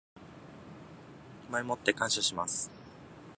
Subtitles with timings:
[1.51, 2.71] 前もって感謝します